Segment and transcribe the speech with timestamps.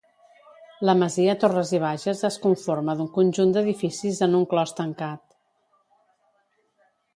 [0.89, 5.23] La masia Torres i Bages es conforma d'un conjunt d'edificis en un clos tancat.